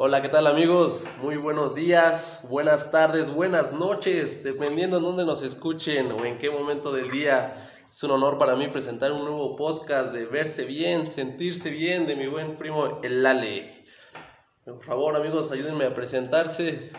[0.00, 1.08] Hola, ¿qué tal amigos?
[1.16, 6.50] Muy buenos días, buenas tardes, buenas noches, dependiendo en dónde nos escuchen o en qué
[6.50, 7.68] momento del día.
[7.90, 12.14] Es un honor para mí presentar un nuevo podcast de verse bien, sentirse bien de
[12.14, 13.84] mi buen primo El Lale.
[14.64, 16.92] Por favor, amigos, ayúdenme a presentarse.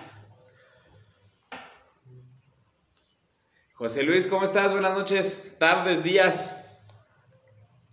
[3.75, 4.73] José Luis, ¿cómo estás?
[4.73, 6.61] Buenas noches, tardes, días.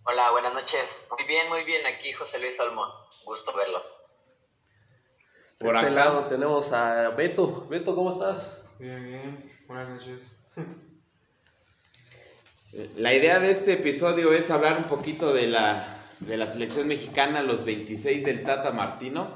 [0.03, 1.07] Hola, buenas noches.
[1.17, 1.87] Muy bien, muy bien.
[1.87, 2.93] Aquí José Luis Olmos.
[3.25, 3.93] Gusto verlos.
[5.59, 7.67] Por este lado tenemos a Beto.
[7.71, 8.63] Beto, ¿cómo estás?
[8.79, 9.43] Bien, bien.
[9.67, 10.31] Buenas noches.
[12.99, 17.43] La idea de este episodio es hablar un poquito de la, de la selección mexicana,
[17.43, 19.35] los 26 del Tata Martino.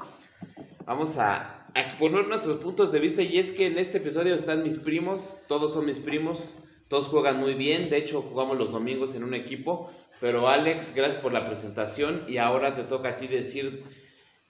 [0.85, 4.61] Vamos a, a exponer nuestros puntos de vista y es que en este episodio están
[4.61, 6.53] mis primos, todos son mis primos,
[6.87, 11.19] todos juegan muy bien, de hecho jugamos los domingos en un equipo, pero Alex, gracias
[11.19, 13.83] por la presentación y ahora te toca a ti decir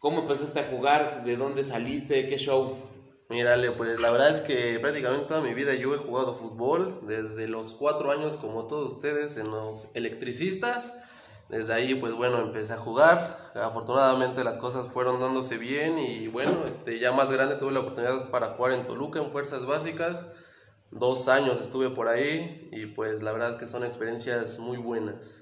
[0.01, 1.23] ¿Cómo empezaste a jugar?
[1.23, 2.27] ¿De dónde saliste?
[2.27, 2.75] ¿Qué show?
[3.29, 7.47] Mírale, pues la verdad es que prácticamente toda mi vida yo he jugado fútbol, desde
[7.47, 10.91] los cuatro años como todos ustedes en los electricistas.
[11.49, 13.51] Desde ahí, pues bueno, empecé a jugar.
[13.53, 18.31] Afortunadamente las cosas fueron dándose bien y bueno, este, ya más grande tuve la oportunidad
[18.31, 20.25] para jugar en Toluca en Fuerzas Básicas.
[20.89, 25.40] Dos años estuve por ahí y pues la verdad que son experiencias muy buenas.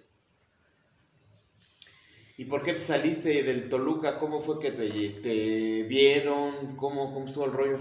[2.39, 4.17] ¿Y por qué te saliste del Toluca?
[4.17, 4.87] ¿Cómo fue que te,
[5.21, 6.77] te vieron?
[6.77, 7.77] ¿Cómo, ¿Cómo estuvo el rollo?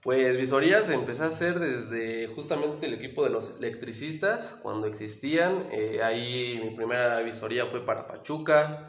[0.00, 5.66] Pues visorías empecé a hacer desde justamente el equipo de los electricistas, cuando existían.
[5.72, 8.88] Eh, ahí mi primera visoría fue para Pachuca,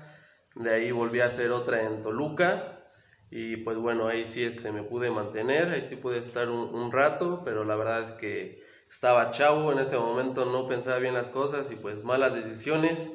[0.54, 2.86] de ahí volví a hacer otra en Toluca.
[3.32, 6.92] Y pues bueno, ahí sí este, me pude mantener, ahí sí pude estar un, un
[6.92, 11.30] rato, pero la verdad es que estaba chavo, en ese momento no pensaba bien las
[11.30, 13.10] cosas y pues malas decisiones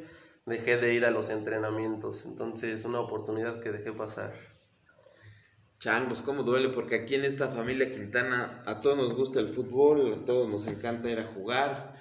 [0.48, 2.24] dejé de ir a los entrenamientos.
[2.24, 4.34] Entonces, una oportunidad que dejé pasar.
[5.78, 10.12] Changos, cómo duele, porque aquí en esta familia Quintana a todos nos gusta el fútbol,
[10.12, 11.94] a todos nos encanta ir a jugar,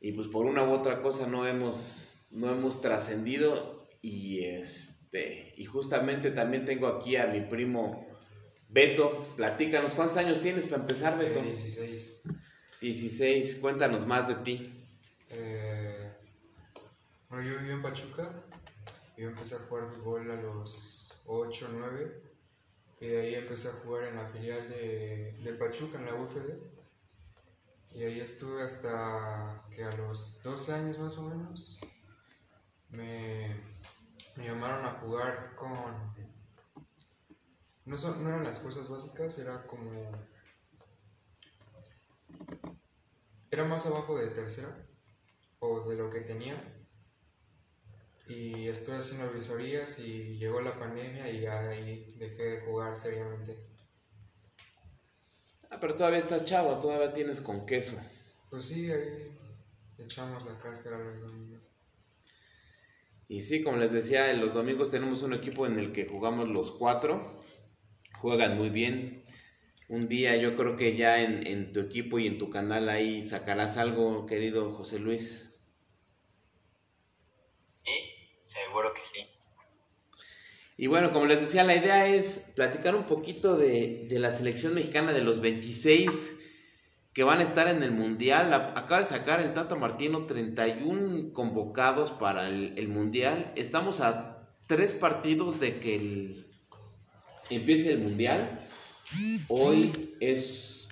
[0.00, 5.64] y pues por una u otra cosa no hemos, no hemos trascendido, y este, y
[5.64, 8.06] justamente también tengo aquí a mi primo
[8.68, 11.42] Beto, platícanos, ¿cuántos años tienes para empezar, Beto?
[11.42, 12.20] 16.
[12.80, 14.79] 16, cuéntanos más de ti.
[17.40, 18.30] Bueno, yo viví en Pachuca.
[19.16, 22.22] Yo empecé a jugar fútbol a los 8, 9.
[23.00, 26.50] Y de ahí empecé a jugar en la filial de, del Pachuca, en la UFD.
[27.94, 31.80] Y ahí estuve hasta que a los 12 años más o menos
[32.90, 33.56] me,
[34.36, 36.14] me llamaron a jugar con...
[37.86, 39.90] No, son, no eran las fuerzas básicas, era como...
[43.50, 44.76] Era más abajo de tercera,
[45.60, 46.79] o de lo que tenía,
[48.30, 53.58] y estuve haciendo visorías y llegó la pandemia y ya ahí dejé de jugar seriamente.
[55.68, 57.98] Ah, pero todavía estás chavo, todavía tienes con queso.
[58.48, 59.36] Pues sí, ahí
[59.98, 61.60] echamos la cáscara los domingos.
[63.26, 66.70] Y sí, como les decía, los domingos tenemos un equipo en el que jugamos los
[66.70, 67.42] cuatro.
[68.20, 69.24] Juegan muy bien.
[69.88, 73.24] Un día yo creo que ya en, en tu equipo y en tu canal ahí
[73.24, 75.49] sacarás algo, querido José Luis.
[78.50, 79.24] Seguro que sí.
[80.76, 84.74] Y bueno, como les decía, la idea es platicar un poquito de, de, la selección
[84.74, 86.34] mexicana de los 26
[87.12, 88.52] que van a estar en el Mundial.
[88.52, 93.52] Acaba de sacar el Tata Martino 31 convocados para el, Mundial.
[93.54, 96.46] Estamos a tres partidos de que el,
[97.50, 98.66] empiece el Mundial.
[99.46, 100.88] Hoy es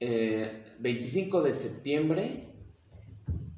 [0.00, 2.48] eh, 25 de septiembre.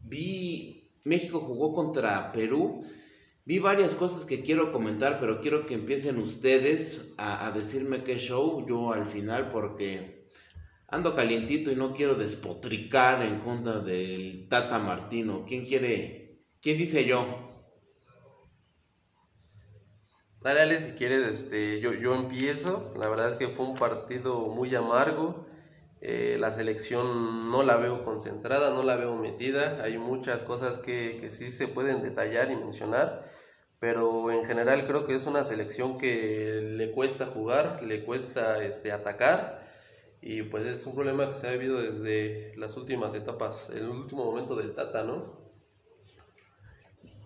[0.02, 2.84] Vi México jugó contra Perú.
[3.44, 8.66] Vi varias cosas que quiero comentar, pero quiero que empiecen ustedes a, decirme qué show
[8.66, 10.28] yo al final, porque
[10.88, 15.44] ando calientito y no quiero despotricar en contra del Tata Martino.
[15.46, 16.44] ¿Quién quiere?
[16.60, 17.24] ¿Quién dice yo?
[20.42, 22.94] Dale, Ale, si quieres, este, yo, yo empiezo.
[22.96, 25.46] La verdad es que fue un partido muy amargo.
[26.02, 29.82] Eh, la selección no la veo concentrada, no la veo metida.
[29.82, 33.22] Hay muchas cosas que, que, sí se pueden detallar y mencionar,
[33.78, 38.92] pero en general creo que es una selección que le cuesta jugar, le cuesta este,
[38.92, 39.60] atacar
[40.22, 44.24] y pues es un problema que se ha vivido desde las últimas etapas, el último
[44.24, 45.40] momento del Tata, ¿no?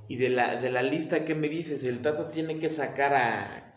[0.06, 3.74] Y de la, de la lista que me dices, el Tata tiene que sacar a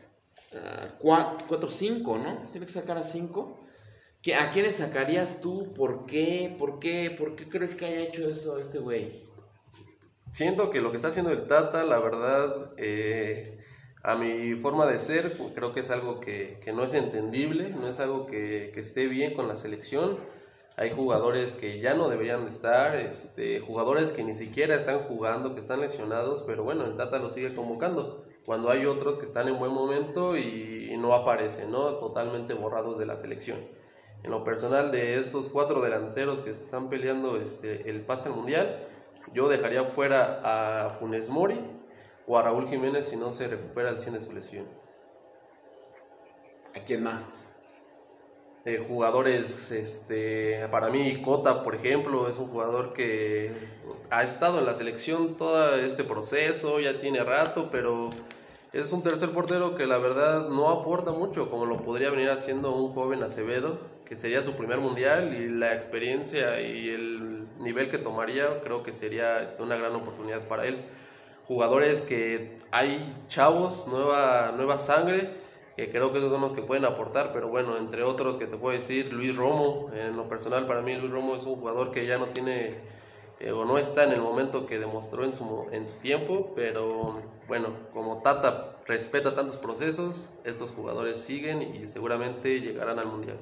[0.99, 2.49] 4 o 5, ¿no?
[2.51, 3.66] Tiene que sacar a 5.
[4.37, 5.73] ¿A quiénes sacarías tú?
[5.73, 6.53] ¿Por qué?
[6.57, 7.15] ¿Por qué?
[7.17, 9.27] ¿Por qué crees que haya hecho eso este güey?
[10.31, 13.57] Siento que lo que está haciendo el Tata, la verdad, eh,
[14.03, 17.87] a mi forma de ser, creo que es algo que, que no es entendible, no
[17.87, 20.17] es algo que, que, esté bien con la selección.
[20.75, 25.53] Hay jugadores que ya no deberían de estar, este, jugadores que ni siquiera están jugando,
[25.53, 28.25] que están lesionados, pero bueno, el Tata lo sigue convocando.
[28.45, 31.89] Cuando hay otros que están en buen momento y, y no aparecen, ¿no?
[31.95, 33.57] Totalmente borrados de la selección.
[34.23, 38.35] En lo personal de estos cuatro delanteros que se están peleando este, el pase al
[38.35, 38.87] mundial,
[39.33, 41.59] yo dejaría fuera a Funes Mori
[42.27, 44.65] o a Raúl Jiménez si no se recupera al 100 de su lesión.
[46.75, 47.47] ¿A quién más?
[48.65, 53.49] Eh, jugadores, este, para mí Cota, por ejemplo, es un jugador que
[54.09, 58.09] ha estado en la selección todo este proceso, ya tiene rato, pero
[58.73, 62.75] es un tercer portero que la verdad no aporta mucho, como lo podría venir haciendo
[62.75, 67.97] un joven Acevedo, que sería su primer mundial y la experiencia y el nivel que
[67.97, 70.77] tomaría creo que sería este, una gran oportunidad para él.
[71.45, 75.29] Jugadores que hay chavos, nueva, nueva sangre,
[75.77, 78.57] que creo que esos son los que pueden aportar, pero bueno, entre otros que te
[78.57, 82.05] puedo decir, Luis Romo, en lo personal para mí Luis Romo es un jugador que
[82.05, 82.73] ya no tiene
[83.53, 87.69] o no está en el momento que demostró en su, en su tiempo, pero bueno,
[87.93, 93.37] como Tata respeta tantos procesos, estos jugadores siguen y seguramente llegarán al Mundial.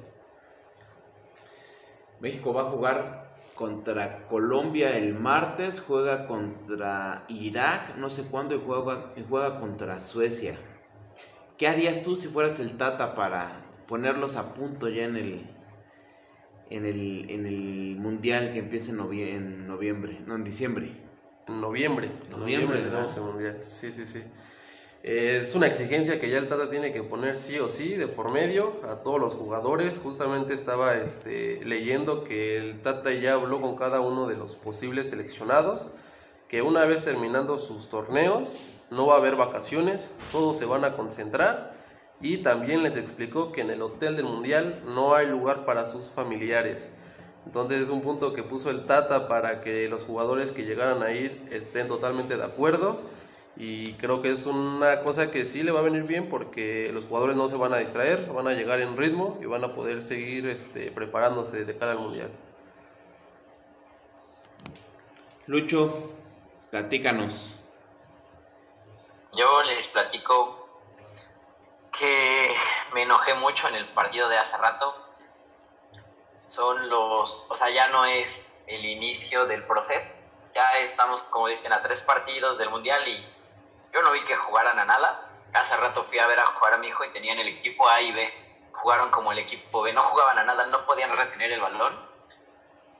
[2.20, 9.12] México va a jugar contra Colombia el martes, juega contra Irak, no sé cuándo, juega,
[9.16, 10.58] y juega contra Suecia.
[11.56, 15.55] ¿Qué harías tú si fueras el Tata para ponerlos a punto ya en el,
[16.70, 20.90] en el, en el Mundial que empieza en, novie en noviembre, no, en diciembre?
[21.46, 24.22] En noviembre, en noviembre, tenemos el Mundial, sí, sí, sí.
[25.02, 28.32] Es una exigencia que ya el Tata tiene que poner sí o sí de por
[28.32, 30.00] medio a todos los jugadores.
[30.02, 35.10] Justamente estaba este, leyendo que el Tata ya habló con cada uno de los posibles
[35.10, 35.86] seleccionados,
[36.48, 40.96] que una vez terminando sus torneos no va a haber vacaciones, todos se van a
[40.96, 41.76] concentrar
[42.20, 46.10] y también les explicó que en el hotel del Mundial no hay lugar para sus
[46.10, 46.90] familiares.
[47.44, 51.12] Entonces es un punto que puso el Tata para que los jugadores que llegaran a
[51.12, 53.00] ir estén totalmente de acuerdo
[53.56, 57.06] y creo que es una cosa que sí le va a venir bien porque los
[57.06, 60.02] jugadores no se van a distraer, van a llegar en ritmo y van a poder
[60.02, 62.30] seguir este, preparándose de cara al Mundial.
[65.46, 66.10] Lucho,
[66.70, 67.56] platícanos.
[69.32, 70.55] Yo les platico
[71.98, 72.54] que
[72.92, 74.94] me enojé mucho en el partido de hace rato.
[76.48, 80.12] Son los, o sea, ya no es el inicio del proceso.
[80.54, 83.26] Ya estamos, como dicen, a tres partidos del Mundial y
[83.92, 85.30] yo no vi que jugaran a nada.
[85.52, 88.00] Hace rato fui a ver a jugar a mi hijo y tenían el equipo A
[88.00, 88.32] y B.
[88.72, 92.06] Jugaron como el equipo B, no jugaban a nada, no podían retener el balón.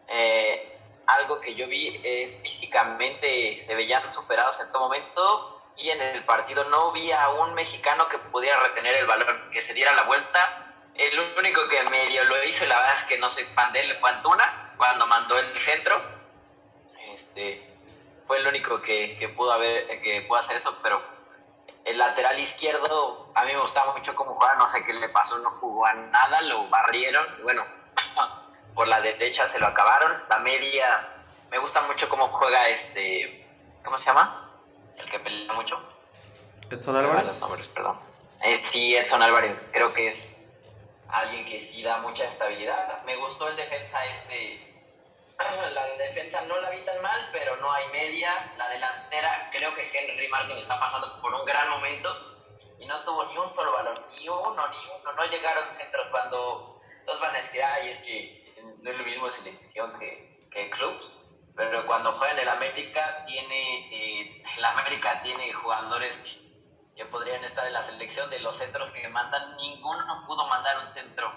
[0.08, 6.00] Eh, algo que yo vi es físicamente se veían superados en todo momento y en
[6.00, 9.92] el partido no vi a un mexicano que pudiera retener el balón, que se diera
[9.94, 10.74] la vuelta.
[10.94, 14.72] El único que medio lo hizo, la verdad es que no sé, Pandel fue Antuna,
[14.76, 16.00] cuando mandó el centro.
[17.12, 17.76] Este,
[18.26, 21.02] fue el único que, que, pudo haber, que pudo hacer eso, pero
[21.84, 25.38] el lateral izquierdo, a mí me gustaba mucho cómo jugaba, no sé qué le pasó,
[25.38, 27.64] no jugó a nada, lo barrieron, bueno,
[28.74, 31.08] por la derecha se lo acabaron, la media,
[31.50, 33.46] me gusta mucho cómo juega este,
[33.84, 34.45] ¿cómo se llama?
[34.98, 35.78] El que pelea mucho.
[36.70, 37.26] Edson Álvarez.
[37.26, 37.98] Los nombres, perdón.
[38.44, 40.28] Eh, sí, Edson Álvarez, creo que es
[41.08, 43.02] alguien que sí da mucha estabilidad.
[43.04, 44.74] Me gustó el defensa este,
[45.72, 48.52] la defensa no la vi tan mal, pero no hay media.
[48.56, 52.36] La delantera, creo que Henry Martin está pasando por un gran momento
[52.78, 55.12] y no tuvo ni un solo balón, ni uno, ni uno.
[55.12, 59.28] No llegaron centros cuando todos van a decir, ay, es que no es lo mismo
[59.28, 61.15] selección que, que clubs.
[61.56, 66.20] Pero cuando juega en el América, tiene, eh, el América tiene jugadores
[66.94, 69.56] que, podrían estar en la selección de los centros que mandan.
[69.56, 71.32] Ninguno pudo mandar un centro.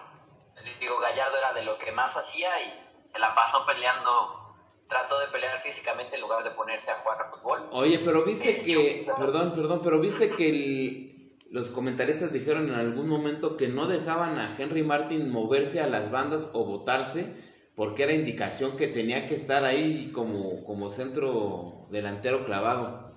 [0.56, 4.56] Les digo, Gallardo era de lo que más hacía y se la pasó peleando,
[4.90, 7.70] trató de pelear físicamente en lugar de ponerse a jugar a fútbol.
[7.72, 13.08] Oye, pero viste que, perdón, perdón, pero viste que el, los comentaristas dijeron en algún
[13.08, 17.36] momento que no dejaban a Henry Martin moverse a las bandas o votarse
[17.80, 23.14] porque era indicación que tenía que estar ahí como, como centro delantero clavado.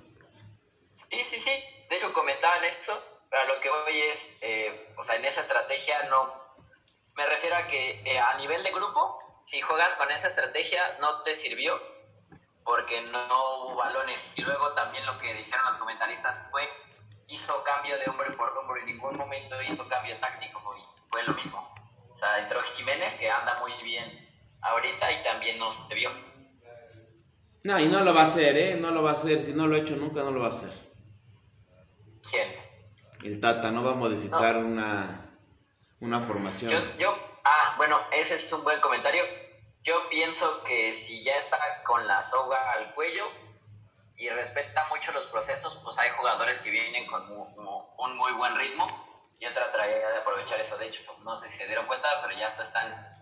[1.10, 1.50] Sí, sí, sí,
[1.90, 2.92] de hecho comentaban esto,
[3.28, 6.32] pero lo que voy es, eh, o sea, en esa estrategia no,
[7.16, 11.24] me refiero a que eh, a nivel de grupo si juegas con esa estrategia no
[11.24, 11.82] te sirvió
[12.62, 13.18] porque no
[13.64, 14.24] hubo balones.
[14.36, 16.68] Y luego también lo que dijeron los comentaristas fue,
[17.26, 20.60] hizo cambio de hombre por hombre, en ningún momento hizo cambio táctico
[21.10, 21.68] fue lo mismo.
[22.10, 24.30] O sea, entró Jiménez que anda muy bien
[24.62, 26.10] ahorita y también no se vio.
[27.64, 28.74] No, y no lo va a hacer, ¿eh?
[28.74, 29.40] No lo va a hacer.
[29.40, 30.72] Si no lo ha hecho nunca, no lo va a hacer.
[32.28, 32.62] ¿Quién?
[33.24, 35.30] el Tata, no va a modificar una,
[36.00, 36.72] una formación.
[36.72, 39.22] Yo, yo, ah, bueno, ese es un buen comentario.
[39.84, 43.24] Yo pienso que si ya está con la soga al cuello
[44.16, 48.86] y respeta mucho los procesos, pues hay jugadores que vienen con un muy buen ritmo.
[49.40, 50.76] Yo trataría de aprovechar eso.
[50.78, 53.21] De hecho, no sé si se dieron cuenta, pero ya están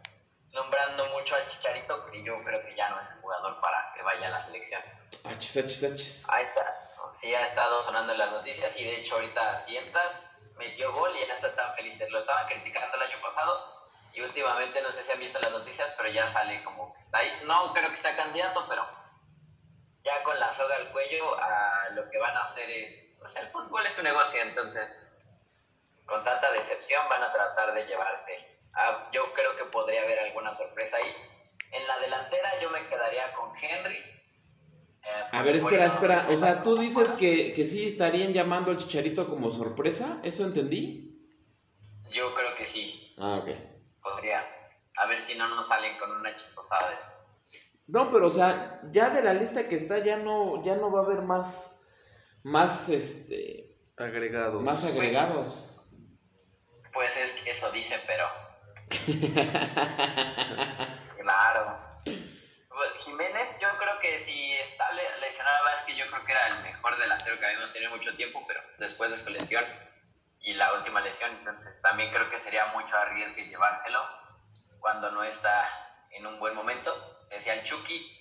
[0.52, 4.28] nombrando mucho a Chicharito, que yo creo que ya no es jugador para que vaya
[4.28, 4.82] a la selección.
[5.24, 6.28] Achis, achis, achis.
[6.28, 6.62] Ahí está.
[7.20, 10.16] Sí, ha estado sonando en las noticias y de hecho ahorita sientas,
[10.56, 11.98] metió gol y ya está tan feliz.
[12.10, 13.80] Lo estaban criticando el año pasado
[14.12, 17.18] y últimamente no sé si han visto las noticias, pero ya sale como que está
[17.18, 17.42] ahí.
[17.44, 18.88] No creo que sea candidato, pero
[20.02, 23.42] ya con la soga al cuello, a lo que van a hacer es, o sea,
[23.42, 24.96] el fútbol es un negocio, entonces
[26.06, 28.49] con tanta decepción van a tratar de llevarse.
[29.12, 31.12] Yo creo que podría haber alguna sorpresa ahí.
[31.72, 33.96] En la delantera yo me quedaría con Henry.
[33.96, 36.26] Eh, a ver, espera, espera.
[36.28, 40.20] O sea, tú dices que, que sí estarían llamando al Chicharito como sorpresa.
[40.22, 41.10] ¿Eso entendí?
[42.10, 43.14] Yo creo que sí.
[43.18, 43.48] Ah, ok.
[44.02, 44.44] Podría.
[44.96, 47.22] A ver si no nos salen con una chiposada de esas.
[47.86, 51.00] No, pero o sea, ya de la lista que está ya no, ya no va
[51.00, 51.76] a haber más,
[52.42, 53.78] más, este...
[53.96, 54.62] Agregados.
[54.62, 55.82] Más agregados.
[56.92, 58.24] Pues es que eso dice, pero...
[61.20, 61.78] claro.
[62.04, 66.62] Pues, Jiménez, yo creo que si está lesionado, es que yo creo que era el
[66.62, 69.64] mejor delantero que habíamos tenido mucho tiempo, pero después de su lesión
[70.40, 71.30] y la última lesión,
[71.82, 74.00] también creo que sería mucho arriesgue llevárselo
[74.80, 75.68] cuando no está
[76.10, 78.16] en un buen momento decía el Chucky,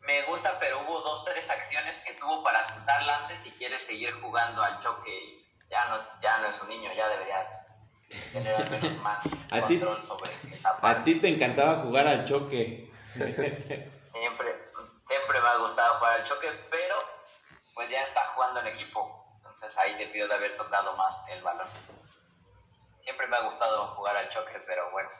[0.00, 4.12] me gusta, pero hubo dos, tres acciones que tuvo para soltarla antes y quiere seguir
[4.20, 5.38] jugando al choque.
[5.70, 7.48] Ya no, ya no es un niño, ya debería
[9.50, 11.00] control sobre esa parte.
[11.00, 12.90] A ti te encantaba jugar al choque.
[13.14, 14.70] siempre,
[15.06, 16.96] siempre me ha gustado jugar al choque, pero
[17.74, 19.26] pues ya está jugando en equipo.
[19.36, 21.68] Entonces ahí pido de haber tocado más el balón.
[23.02, 25.10] Siempre me ha gustado jugar al choque, pero bueno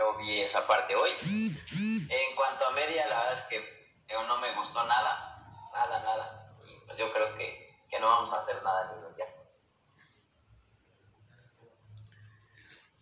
[0.00, 1.10] yo vi esa parte hoy.
[1.20, 6.56] En cuanto a media, la verdad es que no me gustó nada, nada, nada.
[6.64, 9.28] Y pues yo creo que, que no vamos a hacer nada ni mundial.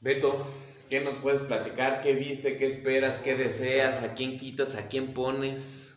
[0.00, 0.46] Beto,
[0.88, 2.00] ¿qué nos puedes platicar?
[2.00, 2.56] ¿Qué viste?
[2.56, 3.16] ¿Qué esperas?
[3.16, 4.04] ¿Qué deseas?
[4.04, 4.76] ¿A quién quitas?
[4.76, 5.96] ¿A quién pones?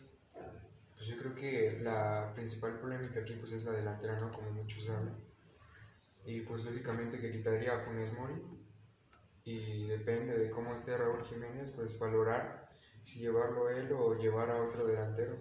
[0.96, 4.32] Pues yo creo que la principal polémica aquí pues es la delantera, ¿no?
[4.32, 5.14] Como muchos saben.
[6.24, 8.42] Y pues lógicamente que quitaría a Funes Mori
[9.44, 12.68] y depende de cómo esté Raúl Jiménez, pues valorar
[13.02, 15.38] si llevarlo él o llevar a otro delantero,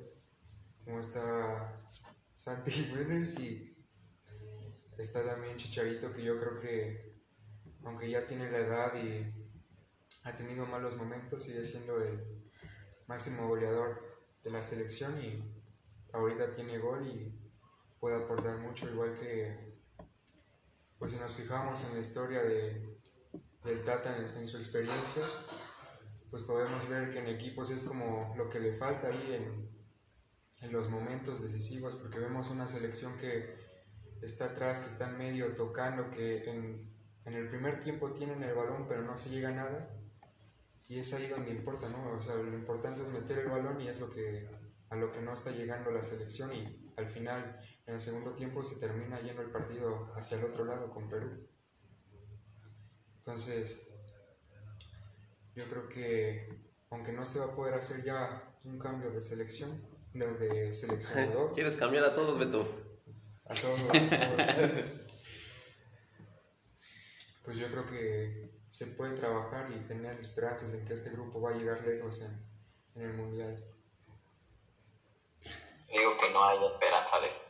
[0.86, 1.80] como está
[2.36, 3.76] Santi Jiménez y
[5.00, 7.11] está también Chicharito, que yo creo que
[7.84, 9.34] aunque ya tiene la edad y
[10.24, 12.20] ha tenido malos momentos, sigue siendo el
[13.08, 15.44] máximo goleador de la selección y
[16.14, 17.34] ahorita tiene gol y
[18.00, 19.72] puede aportar mucho, igual que
[21.00, 22.92] pues si nos fijamos en la historia de
[23.64, 25.24] del Tata en, su experiencia,
[26.32, 29.70] pues podemos ver que en equipos es como lo que le falta ahí en,
[30.62, 33.56] en los momentos decisivos, porque vemos una selección que
[34.22, 36.92] está atrás, que está en medio tocando, que en,
[37.26, 39.90] en, el primer tiempo tienen el balón pero no se llega a nada.
[40.88, 42.18] Y es ahí donde importa, ¿no?
[42.18, 44.50] O sea, lo importante es meter el balón y es lo que,
[44.90, 48.64] a lo que no está llegando la selección y al final, en el segundo tiempo,
[48.64, 51.48] se termina yendo el partido hacia el otro lado con Perú.
[53.18, 53.88] Entonces,
[55.56, 59.82] yo creo que aunque no se va a poder hacer ya un cambio de selección,
[60.14, 61.54] de, de seleccionador.
[61.54, 62.68] ¿Quieres cambiar a todos, Beto?
[63.46, 64.86] A todos, a todos.
[67.44, 71.52] pues yo creo que se puede trabajar y tener esperanzas en que este grupo va
[71.52, 73.56] a llegar lejos en, en el mundial.
[75.92, 77.42] Digo que no hay esperanza de eso.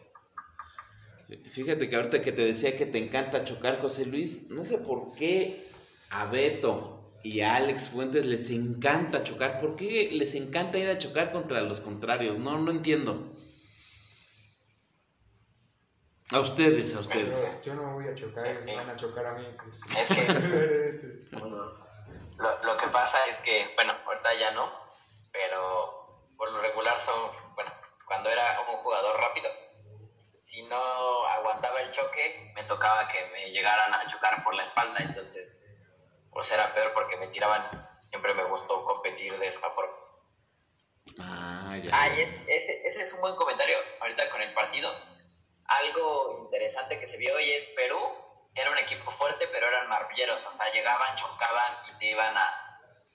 [1.50, 5.14] Fíjate que ahorita que te decía que te encanta chocar, José Luis, no sé por
[5.16, 5.68] qué
[6.10, 9.60] a Beto y a Alex Fuentes les encanta chocar.
[9.60, 12.38] ¿Por qué les encanta ir a chocar contra los contrarios?
[12.38, 13.32] No, no entiendo.
[16.32, 17.62] A ustedes, a ustedes.
[17.62, 19.46] yo no voy a chocar, ellos van a chocar a mí.
[19.62, 19.82] Pues.
[19.98, 20.24] Es que
[21.32, 24.72] lo, lo que pasa es que, bueno, ahorita ya no,
[25.32, 27.72] pero por lo regular son, bueno,
[28.08, 29.50] cuando era un jugador rápido,
[30.44, 30.78] si no
[31.26, 35.62] aguantaba el choque, me tocaba que me llegaran a chocar por la espalda, entonces,
[36.32, 37.70] pues era peor porque me tiraban.
[38.10, 39.94] Siempre me gustó competir de esa forma.
[41.20, 41.92] Ah, ya.
[41.94, 45.11] Ah, ese, ese es un buen comentario ahorita con el partido.
[45.80, 48.00] Algo interesante que se vio hoy es Perú
[48.56, 52.44] era un equipo fuerte, pero eran marrulleros, o sea, llegaban, chocaban y te iban a,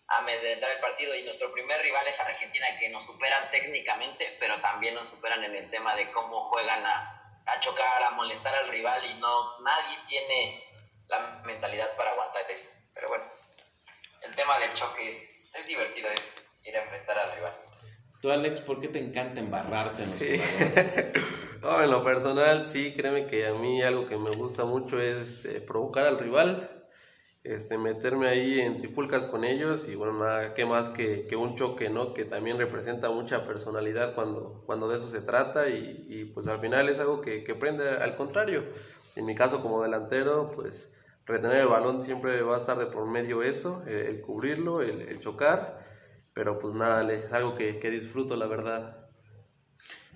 [0.08, 1.14] a amedrentar el partido.
[1.14, 5.54] Y nuestro primer rival es Argentina, que nos superan técnicamente, pero también nos superan en
[5.54, 9.98] el tema de cómo juegan a, a chocar, a molestar al rival y no, nadie
[10.08, 10.64] tiene
[11.08, 12.70] la mentalidad para aguantar eso.
[12.94, 13.24] Pero bueno,
[14.22, 15.18] el tema del choque es,
[15.54, 16.22] es divertido, es
[16.64, 17.54] ir a enfrentar al rival.
[18.22, 20.40] Tú, Alex, ¿por qué te encanta embarrarte en los Sí.
[21.62, 25.18] No, en lo personal, sí, créeme que a mí algo que me gusta mucho es
[25.20, 26.84] este, provocar al rival,
[27.44, 31.56] este, meterme ahí en trifulcas con ellos y bueno, nada, qué más que, que un
[31.56, 32.12] choque, ¿no?
[32.14, 36.60] Que también representa mucha personalidad cuando, cuando de eso se trata y, y, pues al
[36.60, 38.64] final es algo que, que prende al contrario.
[39.16, 40.92] En mi caso como delantero, pues
[41.26, 45.02] retener el balón siempre va a estar de por medio eso, el, el cubrirlo, el,
[45.02, 45.80] el chocar,
[46.34, 49.05] pero pues nada, es algo que, que disfruto, la verdad.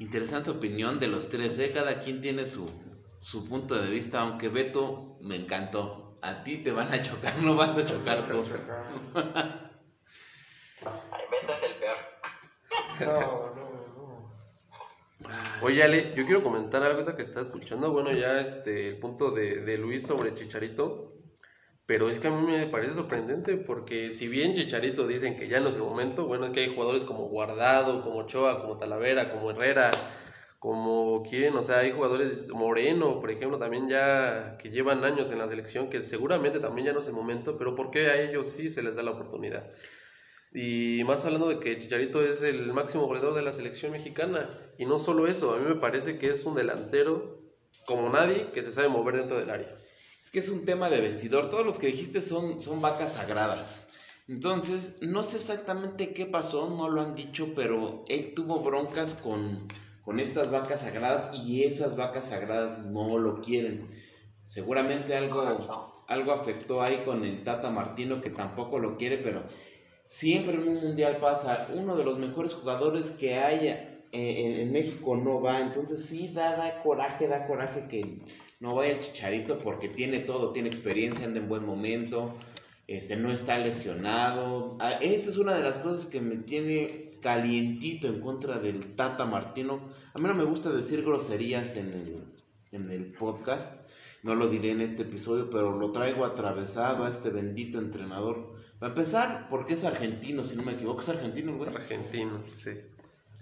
[0.00, 1.70] Interesante opinión de los tres, ¿eh?
[1.74, 2.70] Cada quien tiene su,
[3.20, 6.18] su punto de vista, aunque Beto me encantó.
[6.22, 8.42] A ti te van a chocar, no vas a chocar tú.
[10.80, 11.96] Ay, Beto es el peor.
[13.00, 13.70] No, no,
[15.28, 15.36] no.
[15.60, 17.92] Oye, Ale, yo quiero comentar algo que está escuchando.
[17.92, 21.09] Bueno, ya este, el punto de, de Luis sobre Chicharito.
[21.90, 25.58] Pero es que a mí me parece sorprendente porque si bien Chicharito dicen que ya
[25.58, 29.32] no es el momento, bueno, es que hay jugadores como Guardado, como Ochoa, como Talavera,
[29.32, 29.90] como Herrera,
[30.60, 35.40] como quién, o sea, hay jugadores, Moreno, por ejemplo, también ya que llevan años en
[35.40, 38.46] la selección, que seguramente también ya no es el momento, pero ¿por qué a ellos
[38.46, 39.68] sí se les da la oportunidad?
[40.52, 44.48] Y más hablando de que Chicharito es el máximo goleador de la selección mexicana.
[44.78, 47.34] Y no solo eso, a mí me parece que es un delantero
[47.84, 49.79] como nadie que se sabe mover dentro del área.
[50.22, 51.48] Es que es un tema de vestidor.
[51.50, 53.86] Todos los que dijiste son, son vacas sagradas.
[54.28, 59.66] Entonces, no sé exactamente qué pasó, no lo han dicho, pero él tuvo broncas con,
[60.04, 63.88] con estas vacas sagradas y esas vacas sagradas no lo quieren.
[64.44, 65.42] Seguramente algo,
[66.06, 69.42] algo afectó ahí con el Tata Martino que tampoco lo quiere, pero
[70.06, 71.68] siempre en un mundial pasa.
[71.74, 76.30] Uno de los mejores jugadores que haya eh, en, en México no va, entonces sí
[76.32, 78.20] da, da coraje, da coraje que
[78.60, 82.36] no vaya el chicharito porque tiene todo, tiene experiencia, anda en buen momento,
[82.86, 84.76] este, no está lesionado.
[84.80, 89.24] Ah, Esa es una de las cosas que me tiene calientito en contra del Tata
[89.24, 89.80] Martino.
[90.14, 92.24] A mí no me gusta decir groserías en el,
[92.72, 93.90] en el podcast,
[94.22, 98.54] no lo diré en este episodio, pero lo traigo atravesado a este bendito entrenador.
[98.78, 101.70] Para empezar, porque es argentino, si no me equivoco, es argentino, güey.
[101.74, 102.70] Argentino, sí.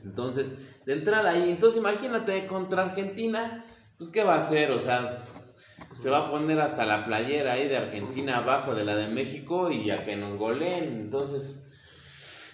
[0.05, 0.55] Entonces,
[0.87, 3.65] de entrada ahí, entonces imagínate contra Argentina,
[3.99, 4.71] pues ¿qué va a hacer?
[4.71, 8.97] O sea, se va a poner hasta la playera ahí de Argentina abajo de la
[8.97, 10.85] de México y a que nos goleen.
[10.85, 11.65] Entonces,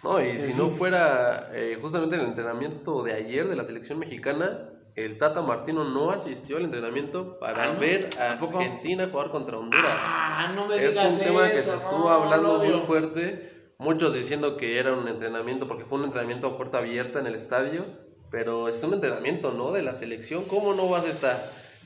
[0.03, 4.71] No, y si no fuera eh, justamente el entrenamiento de ayer de la selección mexicana,
[4.97, 7.81] el Tata Martino no asistió al entrenamiento para Ah, ¿no?
[7.81, 8.33] ver a.
[8.33, 9.91] Argentina jugar contra Honduras.
[9.99, 13.51] ah, no me es digas un tema que se estuvo no, hablando muy fuerte.
[13.79, 17.35] Muchos diciendo que era un entrenamiento, porque fue un entrenamiento a puerta abierta en el
[17.35, 17.85] estadio,
[18.35, 19.71] pero es un entrenamiento, ¿no?
[19.71, 21.37] De la selección, ¿cómo no vas a estar?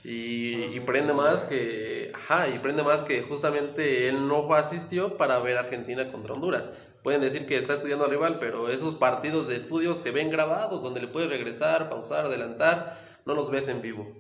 [0.03, 5.41] Y, y prende más que, ajá, y prende más que justamente él no asistió para
[5.41, 6.71] ver a Argentina contra Honduras.
[7.03, 10.83] Pueden decir que está estudiando al rival, pero esos partidos de estudio se ven grabados,
[10.83, 14.17] donde le puedes regresar, pausar, adelantar, no los ves en vivo.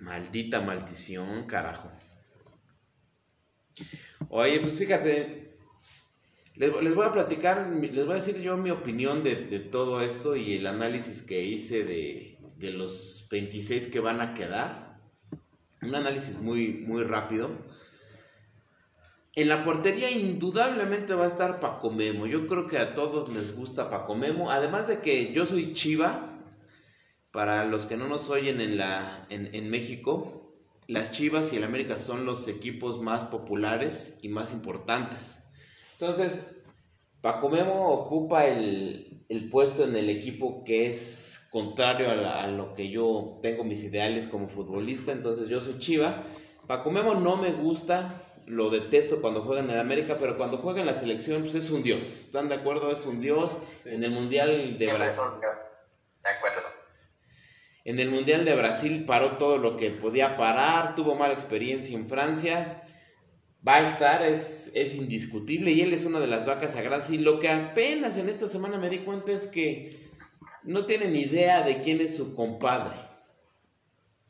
[0.00, 1.92] Maldita maldición, carajo.
[4.30, 5.51] Oye, pues fíjate,
[6.70, 10.54] les, voy a platicar, les voy a decir yo mi opinión de, todo esto y
[10.54, 12.38] el análisis que hice de,
[12.72, 15.00] los 26 que van a quedar.
[15.82, 17.50] Un análisis muy, muy rápido.
[19.34, 22.26] En la portería indudablemente va a estar Paco Memo.
[22.26, 24.52] Yo creo que a todos les gusta Paco Memo.
[24.52, 26.28] Además de que yo soy Chiva.
[27.32, 28.78] Para los que no nos oyen en,
[29.30, 30.54] en México,
[30.86, 35.41] las Chivas y el América son los equipos más populares y más importantes.
[36.02, 36.44] Entonces,
[37.20, 42.48] Paco Memo ocupa el, el puesto en el equipo que es contrario a, la- a
[42.48, 45.12] lo que yo tengo mis ideales como futbolista.
[45.12, 46.24] Entonces, yo soy Chiva.
[46.66, 50.80] Paco Memo no me gusta, lo detesto cuando juega en el América, pero cuando juega
[50.80, 52.00] en la selección, pues es un dios.
[52.00, 52.90] ¿Están de acuerdo?
[52.90, 53.58] Es un dios.
[53.84, 55.22] En el Mundial de Brasil.
[56.24, 56.62] De acuerdo.
[57.84, 62.08] En el Mundial de Brasil paró todo lo que podía parar, tuvo mala experiencia en
[62.08, 62.82] Francia,
[63.66, 67.10] va a estar, es, es indiscutible y él es una de las vacas sagradas.
[67.10, 70.10] Y lo que apenas en esta semana me di cuenta es que
[70.64, 72.96] no tiene ni idea de quién es su compadre.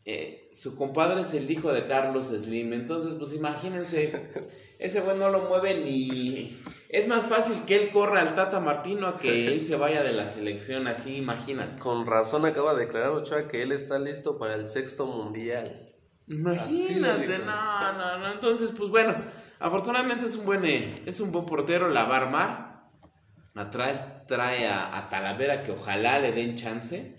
[0.04, 4.30] Eh, su compadre es el hijo de Carlos Slim, entonces pues imagínense,
[4.78, 6.58] ese güey no lo mueve ni...
[6.88, 10.12] Es más fácil que él corra al Tata Martino a que él se vaya de
[10.12, 11.80] la selección, así imagínate.
[11.80, 15.91] Con razón acaba de declarar Ochoa que él está listo para el sexto mundial.
[16.32, 18.32] Imagínate, no, no, no.
[18.32, 19.14] Entonces, pues bueno,
[19.60, 22.72] afortunadamente es un buen, eh, es un buen portero, la va a armar.
[23.54, 27.18] Atrás trae a, a Talavera que ojalá le den chance.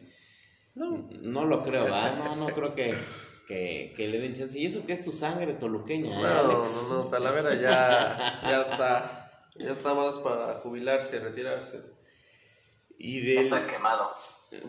[0.75, 2.17] No, no lo creo, ¿verdad?
[2.17, 2.93] No, no creo que,
[3.47, 4.57] que, que le den chance.
[4.59, 6.87] Y eso que es tu sangre toluqueña, ¿eh, No, Alex?
[6.89, 9.19] no, no, Talavera ya, ya está.
[9.55, 11.79] Ya está más para jubilarse, retirarse.
[12.97, 14.11] Y Ya del, está quemado.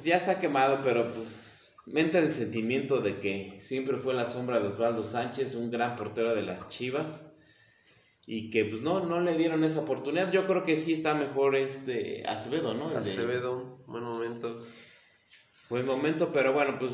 [0.02, 1.43] ya está quemado, pero pues
[1.86, 5.96] me entra el sentimiento de que siempre fue la sombra de Osvaldo Sánchez, un gran
[5.96, 7.30] portero de las Chivas.
[8.26, 10.32] Y que pues no, no le dieron esa oportunidad.
[10.32, 12.86] Yo creo que sí está mejor este Acevedo, ¿no?
[12.86, 14.66] El de- Acevedo, buen momento.
[15.68, 16.92] Buen momento, pero bueno, pues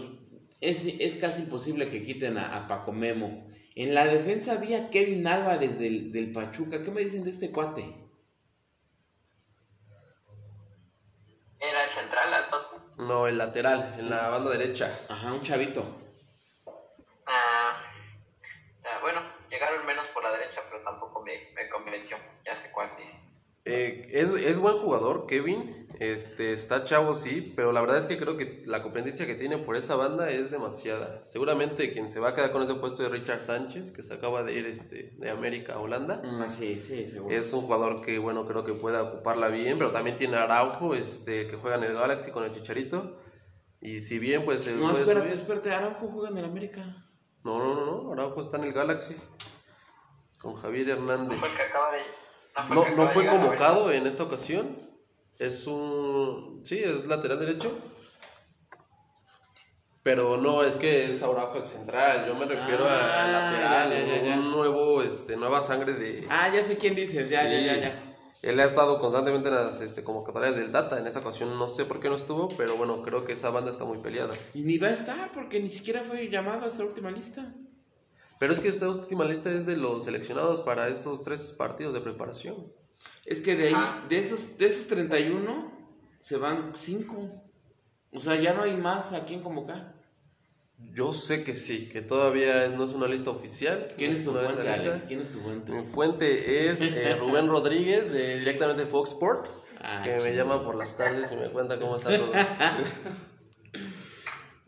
[0.61, 3.47] es, es casi imposible que quiten a, a Paco Memo.
[3.77, 6.83] En la defensa había Kevin Álvarez del, del Pachuca.
[6.83, 7.83] ¿Qué me dicen de este cuate?
[11.61, 12.90] Era el central, al Tottenham.
[13.01, 14.93] No, el lateral, en la banda derecha.
[15.09, 15.83] Ajá, un chavito.
[17.27, 17.83] Ah,
[18.85, 22.19] ah, bueno, llegaron menos por la derecha, pero tampoco me, me convenció.
[22.45, 23.17] Ya sé cuál dice.
[23.65, 25.80] Eh, es, es buen jugador, Kevin.
[26.01, 29.59] Este, está chavo, sí, pero la verdad es que creo que la competencia que tiene
[29.59, 31.21] por esa banda es demasiada.
[31.27, 34.43] Seguramente quien se va a quedar con ese puesto es Richard Sánchez, que se acaba
[34.43, 36.23] de ir este, de América a Holanda.
[36.25, 37.37] Ah, sí, sí, seguro.
[37.37, 40.95] Es un jugador que, bueno, creo que puede ocuparla bien, pero también tiene a Araujo,
[40.95, 43.19] este, que juega en el Galaxy con el Chicharito.
[43.83, 44.67] Y si bien, pues...
[44.69, 45.73] No, puede espérate, subir- espérate.
[45.73, 46.81] Araujo juega en el América.
[47.45, 49.17] No, no, no, no, Araujo está en el Galaxy.
[50.41, 51.39] Con Javier Hernández.
[51.39, 51.99] Fue el que acaba de.
[52.55, 54.89] fue el No, que no fue convocado en esta ocasión.
[55.41, 56.61] Es un.
[56.65, 57.77] Sí, es lateral derecho.
[60.03, 62.27] Pero no, es que es Araujo central.
[62.27, 63.91] Yo me refiero Ah, a lateral.
[63.91, 64.35] ya, ya, ya.
[64.39, 66.27] Un nuevo, este, nueva sangre de.
[66.31, 67.29] Ah, ya sé quién dices.
[67.29, 67.49] Ya, Sí.
[67.51, 68.07] ya, ya, ya.
[68.43, 70.99] Él ha estado constantemente en las este, convocatorias del Data.
[70.99, 73.71] En esa ocasión no sé por qué no estuvo, pero bueno, creo que esa banda
[73.71, 74.35] está muy peleada.
[74.55, 77.55] Y ni va a estar porque ni siquiera fue llamado a esta última lista.
[78.39, 82.01] Pero es que esta última lista es de los seleccionados para estos tres partidos de
[82.01, 82.73] preparación.
[83.27, 83.75] Es que de ahí,
[84.09, 85.73] de esos, de esos 31,
[86.21, 87.45] se van 5.
[88.13, 89.95] O sea, ya no hay más a quien convocar.
[90.95, 93.89] Yo sé que sí, que todavía es- no es una lista oficial.
[93.97, 94.75] ¿Quién no es tu fuente, lista.
[94.75, 95.05] Alex?
[95.07, 95.73] ¿Quién es tu fuente?
[95.73, 99.47] Mi fuente es eh, Rubén Rodríguez, de, directamente de Fox Sport,
[99.83, 102.33] Ah, que me llama por las tardes y me cuenta cómo está todo.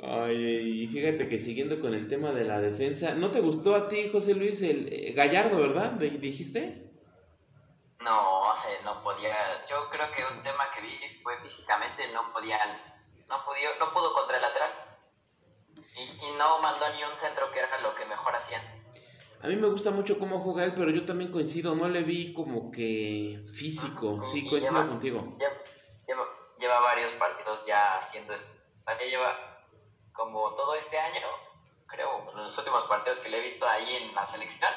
[0.05, 3.87] Ay, y fíjate que siguiendo con el tema de la defensa, ¿no te gustó a
[3.89, 5.93] ti, José Luis, el eh, Gallardo, verdad?
[5.93, 6.91] ¿Dijiste?
[8.03, 9.65] No, eh, no podía.
[9.67, 12.71] Yo creo que un tema que vi fue físicamente no podían,
[13.29, 14.73] no pudo, no pudo contra el lateral
[15.97, 18.63] y, y no mandó ni un centro que era lo que mejor hacían.
[19.43, 22.33] A mí me gusta mucho cómo juega él, pero yo también coincido, no le vi
[22.33, 24.23] como que físico.
[24.23, 25.37] Sí, coincido lleva- contigo.
[25.39, 25.55] Lleva,
[26.07, 26.27] lleva,
[26.59, 28.51] lleva varios partidos ya haciendo eso.
[28.79, 29.59] O sea, ya lleva
[30.13, 31.27] como todo este año,
[31.87, 34.71] creo, los últimos partidos que le he visto ahí en la selección,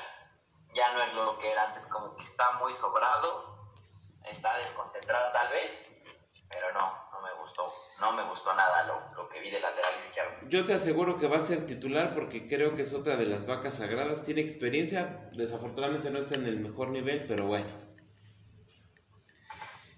[0.75, 3.55] ya no es lo que era antes, como que está muy sobrado,
[4.29, 5.71] está desconcentrado tal vez,
[6.49, 7.65] pero no, no me gustó,
[8.01, 10.31] no me gustó nada lo, lo que vi del lateral izquierdo.
[10.49, 13.47] Yo te aseguro que va a ser titular porque creo que es otra de las
[13.47, 14.23] vacas sagradas.
[14.23, 17.85] Tiene experiencia, desafortunadamente no está en el mejor nivel, pero bueno.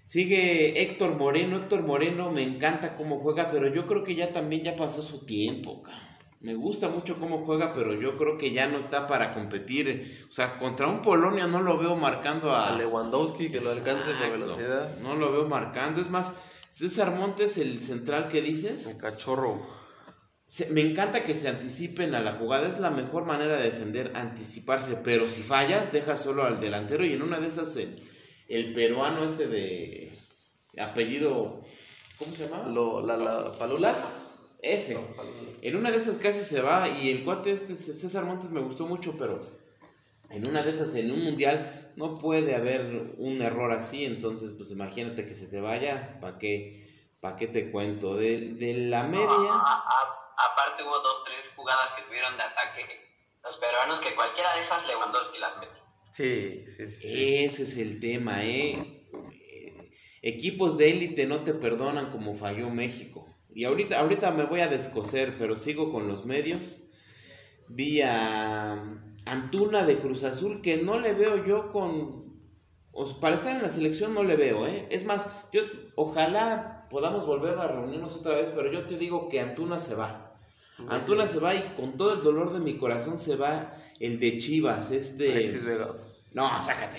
[0.06, 1.58] Sigue Héctor Moreno.
[1.58, 5.26] Héctor Moreno me encanta cómo juega, pero yo creo que ya también ya pasó su
[5.26, 5.82] tiempo.
[5.82, 6.07] cabrón.
[6.40, 10.24] Me gusta mucho cómo juega, pero yo creo que ya no está para competir.
[10.28, 12.68] O sea, contra un Polonia no lo veo marcando a...
[12.68, 14.32] A Lewandowski, que lo alcance Exacto.
[14.32, 14.98] velocidad.
[14.98, 16.00] No lo veo marcando.
[16.00, 16.32] Es más,
[16.70, 19.66] César Montes, el central que dices, El cachorro.
[20.46, 22.68] se- me encanta que se anticipen a la jugada.
[22.68, 24.94] Es la mejor manera de defender, anticiparse.
[25.02, 27.04] Pero si fallas, dejas solo al delantero.
[27.04, 28.00] Y en una de esas, el,
[28.48, 30.12] el peruano este de
[30.80, 31.64] apellido.
[32.16, 32.68] ¿Cómo se llamaba?
[32.68, 33.96] Lo, la, la palula.
[34.60, 34.96] Ese.
[35.62, 36.88] En una de esas casi se va.
[36.88, 39.16] Y el cuate este, César Montes, me gustó mucho.
[39.18, 39.40] Pero
[40.30, 44.04] en una de esas, en un mundial, no puede haber un error así.
[44.04, 46.18] Entonces, pues imagínate que se te vaya.
[46.20, 46.86] ¿Para qué,
[47.20, 48.16] pa' qué te cuento?
[48.16, 49.26] De, de la media.
[49.28, 52.82] A- a- aparte hubo dos, tres jugadas que tuvieron de ataque
[53.42, 55.72] los peruanos que cualquiera de esas Lewandowski las mete.
[56.12, 57.08] Sí, sí, sí.
[57.08, 57.34] sí.
[57.44, 58.44] Ese es el tema.
[58.44, 58.94] Eh,
[60.20, 63.24] Equipos de élite no te perdonan como falló México.
[63.58, 66.78] Y ahorita, ahorita me voy a descoser, pero sigo con los medios.
[67.66, 68.80] Vi a
[69.26, 72.38] Antuna de Cruz Azul, que no le veo yo con...
[73.20, 74.86] para estar en la selección no le veo, ¿eh?
[74.90, 75.62] Es más, yo
[75.96, 80.32] ojalá podamos volver a reunirnos otra vez, pero yo te digo que Antuna se va.
[80.88, 84.38] Antuna se va y con todo el dolor de mi corazón se va el de
[84.38, 85.32] Chivas, este...
[85.32, 85.96] Alexis Vega.
[86.32, 86.98] No, sácate.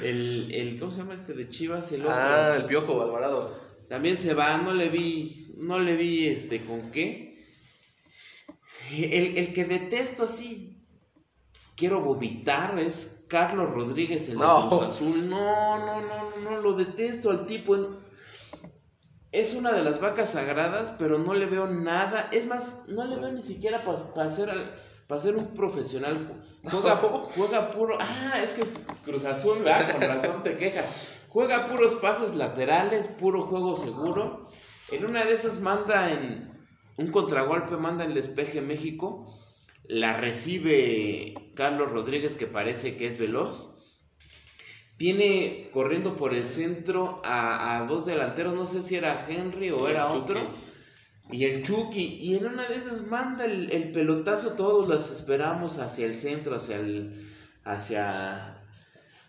[0.00, 1.90] El, el, ¿cómo se llama este de Chivas?
[1.90, 2.14] El otro.
[2.14, 3.66] Ah, el Piojo Alvarado.
[3.88, 7.44] También se va, no le vi, no le vi este con qué.
[8.92, 10.86] El, el que detesto así,
[11.74, 14.68] quiero vomitar, es Carlos Rodríguez, el No.
[14.68, 15.28] Cruz Azul.
[15.28, 17.76] No, no, no, no, no, lo detesto al tipo.
[19.32, 22.28] Es una de las vacas sagradas, pero no le veo nada.
[22.32, 24.50] Es más, no le veo ni siquiera para ser,
[25.08, 26.42] para ser un profesional.
[26.62, 26.96] Juega,
[27.34, 27.98] juega puro.
[28.00, 28.72] Ah, es que es
[29.04, 29.92] Cruz Azul, ¿verdad?
[29.92, 30.86] Con razón te quejas.
[31.28, 34.46] Juega puros pases laterales, puro juego seguro.
[34.90, 36.50] En una de esas manda en
[36.96, 39.26] un contragolpe, manda el despeje México.
[39.88, 43.76] La recibe Carlos Rodríguez, que parece que es veloz
[44.96, 50.08] tiene corriendo por el centro a, dos delanteros, no sé si era Henry o era
[50.08, 50.40] otro.
[51.30, 56.06] Y el Chucky, y en una de esas manda el, pelotazo, todos las esperamos hacia
[56.06, 57.28] el centro, hacia el,
[57.64, 58.55] hacia,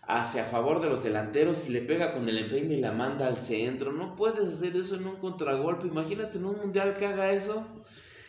[0.08, 3.36] hacia favor de los delanteros, y le pega con el empeine y la manda al
[3.36, 3.92] centro.
[3.92, 7.66] No puedes hacer eso en un contragolpe, imagínate en un mundial que haga eso.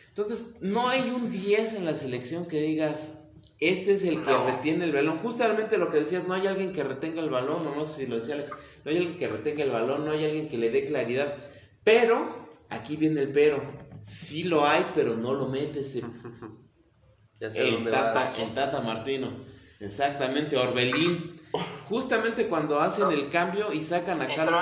[0.08, 3.14] Entonces, no hay un 10 en la selección que digas,
[3.60, 5.16] este es el que retiene el balón.
[5.18, 8.10] Justamente lo que decías, no hay alguien que retenga el balón, no, no sé si
[8.10, 8.52] lo decía Alex,
[8.84, 11.34] no hay alguien que retenga el balón, no hay alguien que le dé claridad.
[11.82, 12.26] Pero,
[12.68, 13.62] aquí viene el pero,
[14.02, 15.96] sí lo hay, pero no lo metes.
[17.40, 19.28] el, tata, el Tata Martino,
[19.80, 21.40] exactamente, Orbelín.
[21.86, 24.60] Justamente cuando hacen el cambio y sacan a Carlos.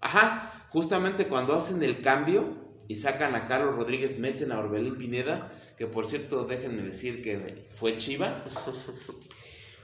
[0.00, 2.56] Ajá, justamente cuando hacen el cambio
[2.88, 7.66] y sacan a Carlos Rodríguez, meten a Orbelín Pineda, que por cierto, déjenme decir que
[7.70, 8.44] fue Chiva.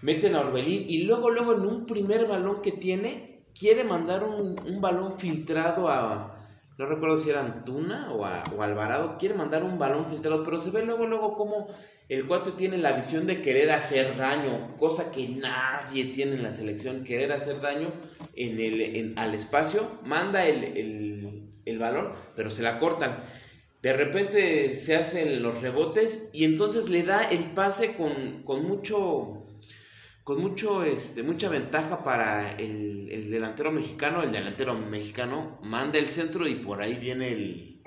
[0.03, 4.59] meten a Orbelín y luego, luego en un primer balón que tiene, quiere mandar un,
[4.59, 6.37] un balón filtrado a,
[6.79, 10.71] no recuerdo si era Antuna o, o, Alvarado, quiere mandar un balón filtrado, pero se
[10.71, 11.67] ve luego, luego como
[12.09, 16.53] el cuate tiene la visión de querer hacer daño, cosa que nadie tiene en la
[16.53, 17.93] selección, querer hacer daño
[18.35, 23.15] en el, al espacio, manda el, el el balón, pero se la cortan.
[23.83, 29.46] De repente se hacen los rebotes y entonces le da el pase con, mucho
[30.27, 36.49] con mucho este mucha ventaja para el, delantero mexicano, el delantero mexicano manda el centro
[36.49, 37.81] y por ahí viene el,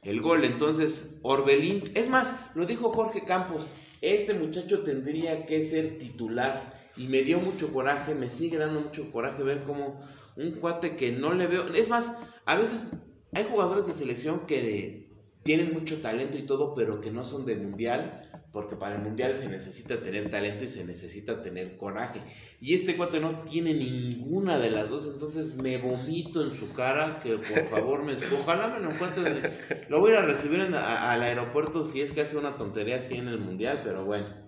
[0.00, 0.44] el gol.
[0.44, 3.68] Entonces, Orbelín, es más, lo dijo Jorge Campos,
[4.00, 9.12] este muchacho tendría que ser titular y me dio mucho coraje, me sigue dando mucho
[9.12, 10.00] coraje ver como
[10.36, 12.14] un cuate que no le veo, es más,
[12.46, 12.86] a veces
[13.34, 15.10] hay jugadores de selección que
[15.42, 18.22] tienen mucho talento y todo, pero que no son de mundial,
[18.54, 22.20] porque para el mundial se necesita tener talento y se necesita tener coraje.
[22.60, 27.18] Y este cuate no tiene ninguna de las dos, entonces me vomito en su cara,
[27.18, 28.14] que por favor me...
[28.14, 29.50] Ojalá me lo encuentre,
[29.88, 33.40] lo voy a recibir al aeropuerto si es que hace una tontería así en el
[33.40, 34.43] mundial, pero bueno.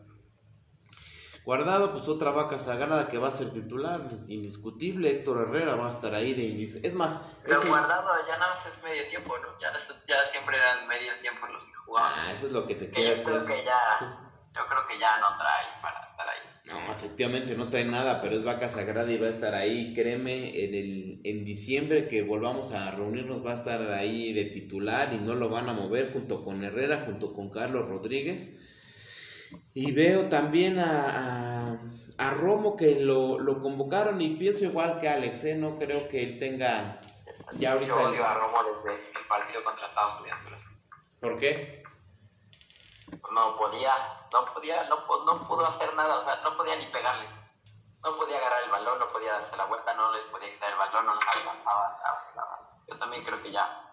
[1.47, 5.13] Guardado, pues otra vaca sagrada que va a ser titular, indiscutible.
[5.13, 6.81] Héctor Herrera va a estar ahí de inicio.
[6.83, 7.39] Es más.
[7.45, 9.57] Pero guardado ya nada más es medio tiempo, ¿no?
[9.61, 12.13] Ya, ya siempre dan medio tiempo los que jugaban.
[12.17, 13.79] Ah, eso es lo que te queda yo creo que ya,
[14.57, 16.41] yo creo que ya no trae para estar ahí.
[16.65, 19.95] No, efectivamente no trae nada, pero es vaca sagrada y va a estar ahí.
[19.95, 25.13] Créeme, en, el, en diciembre que volvamos a reunirnos va a estar ahí de titular
[25.13, 28.53] y no lo van a mover junto con Herrera, junto con Carlos Rodríguez
[29.75, 31.79] y veo también a,
[32.19, 35.55] a, Romo que lo, lo, convocaron y pienso igual que Alex, ¿eh?
[35.55, 37.01] no creo que él tenga
[37.53, 37.93] ya ahorita...
[37.93, 40.39] Yo odio a Romo desde el partido contra Estados Unidos.
[41.21, 41.83] ¿Por qué?
[43.31, 43.93] No podía,
[44.33, 47.29] no podía, no, no pudo hacer nada, o sea, no podía ni pegarle.
[48.03, 50.79] No podía agarrar el balón, no podía darse la vuelta, no les podía quitar el
[50.79, 51.99] balón, no alcanzaba.
[52.89, 53.86] Yo también creo que ya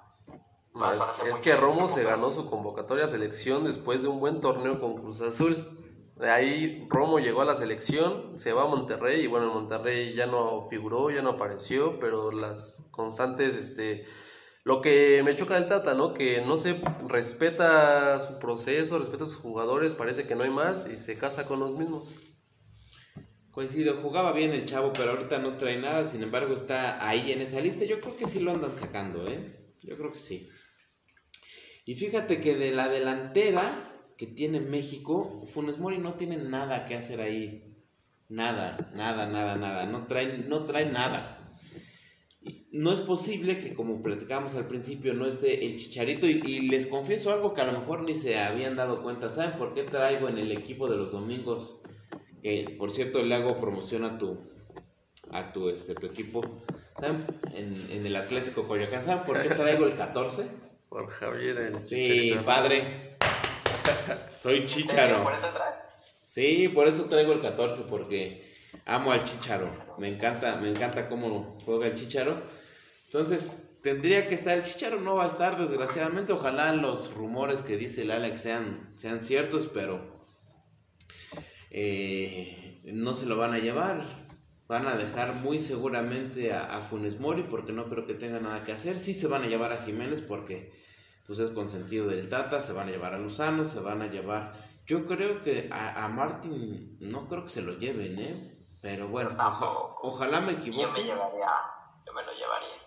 [1.30, 4.96] es, que Romo se ganó su convocatoria a selección después de un buen torneo con
[4.96, 5.80] Cruz Azul.
[6.18, 10.14] De ahí Romo llegó a la selección, se va a Monterrey y bueno, en Monterrey
[10.16, 14.04] ya no figuró, ya no apareció, pero las constantes, este,
[14.64, 16.14] lo que me choca del Tata, ¿no?
[16.14, 20.88] Que no se respeta su proceso, respeta a sus jugadores, parece que no hay más
[20.88, 22.14] y se casa con los mismos.
[23.52, 27.42] Coincido, jugaba bien el chavo, pero ahorita no trae nada, sin embargo está ahí en
[27.42, 27.86] esa lista.
[27.86, 29.76] Yo creo que sí lo andan sacando, ¿eh?
[29.84, 30.50] Yo creo que sí.
[31.86, 33.70] Y fíjate que de la delantera
[34.18, 37.76] que tiene México, Funes Mori no tiene nada que hacer ahí.
[38.30, 39.86] Nada, nada, nada, nada.
[39.86, 41.40] No trae, no trae nada.
[42.72, 46.26] No es posible que, como platicábamos al principio, no esté el chicharito.
[46.26, 49.30] Y, les confieso algo que a lo mejor ni se habían dado cuenta.
[49.30, 51.82] ¿Saben por qué traigo en el equipo de los domingos?
[52.42, 54.38] Que por cierto le hago promoción a tu,
[55.32, 56.42] a tu, este, tu equipo.
[57.00, 57.26] ¿Saben?
[57.54, 59.04] En, en el Atlético Coyoacán.
[59.04, 60.64] ¿Saben por qué traigo el 14?
[60.94, 62.86] Por Javier el Sí, padre.
[64.38, 65.28] Soy chicharo.
[66.22, 68.46] Sí, por eso traigo el 14, porque
[68.86, 69.72] amo al chicharo.
[69.98, 72.40] Me encanta, me encanta cómo juega el chicharo.
[73.08, 73.50] Entonces,
[73.82, 76.32] tendría que estar el chicharo, no va a estar, desgraciadamente.
[76.32, 80.00] Ojalá los rumores que dice el Alex sean, sean ciertos, pero
[81.72, 84.23] eh, no se lo van a llevar.
[84.74, 88.64] Van a dejar muy seguramente a, a, Funes Mori porque no creo que tenga nada
[88.64, 88.98] que hacer.
[88.98, 90.74] Sí se van a llevar a Jiménez porque
[91.28, 94.54] pues es consentido del Tata, se van a llevar a Luzano, se van a llevar...
[94.88, 98.58] Yo creo que a, a Martin no creo que se lo lleven, ¿eh?
[98.82, 99.38] Pero bueno,
[100.02, 100.82] ojalá me equivoque.
[100.82, 101.48] Yo me llevaría,
[102.06, 102.84] yo me lo llevaría.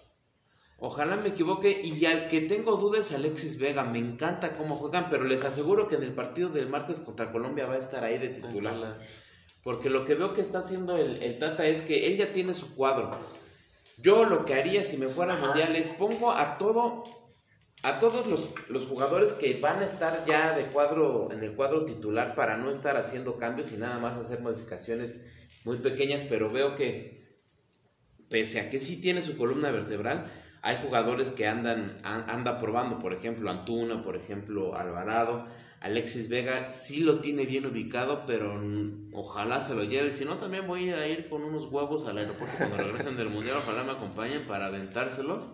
[0.78, 5.22] Ojalá me equivoque y al que tengo dudas Alexis Vega, me encanta cómo juegan, pero
[5.24, 8.30] les aseguro que en el partido del martes contra Colombia va a estar ahí de
[8.30, 8.98] titular.
[9.66, 12.54] Porque lo que veo que está haciendo el, el Tata es que él ya tiene
[12.54, 13.10] su cuadro.
[13.98, 17.02] Yo lo que haría si me fuera al Mundial es pongo a todo
[17.82, 21.84] a todos los, los, jugadores que van a estar ya de cuadro en el cuadro
[21.84, 25.20] titular para no estar haciendo cambios y nada más hacer modificaciones
[25.64, 27.26] muy pequeñas, pero veo que
[28.28, 30.30] pese a que sí tiene su columna vertebral,
[30.62, 35.44] hay jugadores que andan anda probando, por ejemplo, Antuna, por ejemplo, Alvarado,
[35.80, 38.60] Alexis Vega sí lo tiene bien ubicado, pero
[39.12, 40.12] ojalá se lo lleve.
[40.12, 43.58] Si no, también voy a ir con unos huevos al aeropuerto cuando regresen del mundial.
[43.58, 45.52] Ojalá me acompañen para aventárselos.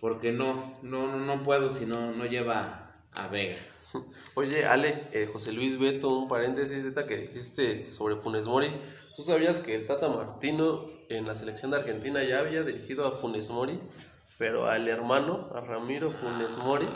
[0.00, 3.56] Porque no, no, no puedo si no, no lleva a Vega.
[4.34, 8.68] Oye, Ale, eh, José Luis Beto, un paréntesis que dijiste este, sobre Funes Mori.
[9.16, 13.18] ¿Tú sabías que el Tata Martino en la selección de Argentina ya había dirigido a
[13.18, 13.78] Funes Mori?
[14.38, 16.86] Pero al hermano, a Ramiro Funes Mori.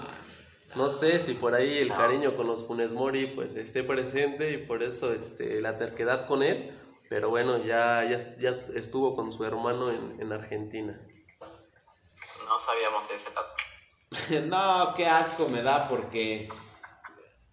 [0.75, 4.59] No sé si por ahí el cariño con los Funes Mori pues esté presente y
[4.59, 6.73] por eso este, la terquedad con él.
[7.09, 11.01] Pero bueno, ya, ya, ya estuvo con su hermano en, en Argentina.
[11.41, 14.47] No sabíamos ese dato.
[14.49, 16.49] no, qué asco me da porque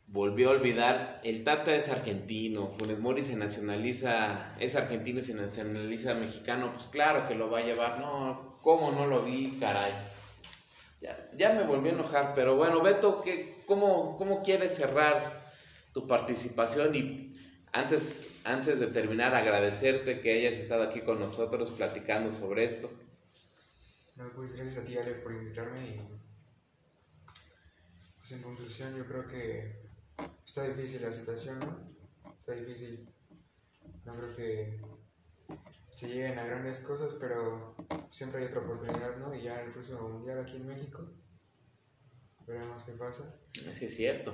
[0.08, 5.34] volvió a olvidar, el Tata es argentino, Funes Mori se nacionaliza, es argentino y se
[5.34, 9.94] nacionaliza mexicano, pues claro que lo va a llevar, no, ¿cómo no lo vi, caray?
[11.38, 15.54] Ya, me volvió a enojar, pero bueno, Beto, ¿qué, cómo, ¿cómo quieres cerrar
[15.94, 16.96] tu participación?
[16.96, 17.36] Y
[17.72, 22.90] antes, antes de terminar, agradecerte que hayas estado aquí con nosotros platicando sobre esto.
[24.16, 26.02] No, pues gracias a ti, Ale, por invitarme y
[28.18, 29.86] pues en conclusión yo creo que
[30.46, 32.32] Está difícil la situación, ¿no?
[32.40, 33.10] Está difícil.
[34.06, 34.80] No creo que
[35.96, 37.74] se lleguen a grandes cosas, pero
[38.12, 39.34] siempre hay otra oportunidad, ¿no?
[39.34, 41.00] Y ya en el próximo mundial aquí en México,
[42.46, 43.40] veremos qué pasa.
[43.66, 44.34] Es que es cierto.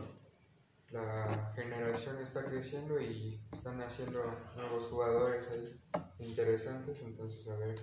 [0.90, 4.24] La generación está creciendo y están naciendo
[4.56, 5.80] nuevos jugadores ahí
[6.18, 7.76] interesantes, entonces a ver.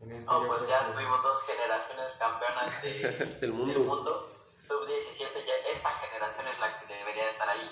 [0.00, 2.82] En este no, pues ya tuvimos dos generaciones campeonas
[3.40, 3.72] del mundo.
[3.72, 7.70] Del mundo sub-17, ya esta generación es la que debería estar ahí.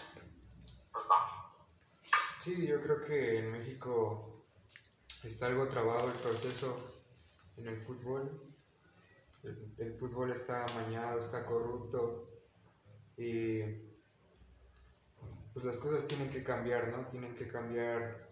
[0.92, 1.31] Pues no.
[2.42, 4.44] Sí, yo creo que en México
[5.22, 7.00] está algo trabado el proceso
[7.56, 8.52] en el fútbol.
[9.78, 12.42] El, fútbol está amañado, está corrupto
[13.16, 13.60] y
[15.52, 17.06] pues las cosas tienen que cambiar, ¿no?
[17.06, 18.28] Tienen que cambiar